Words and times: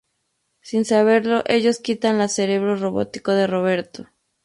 Sin 0.61 0.83
saberlo 0.83 1.43
ellos 1.45 1.77
quitan 1.77 2.17
la 2.17 2.27
cerebro 2.27 2.75
robótico 2.75 3.33
de 3.33 3.45
Roberto. 3.45 4.07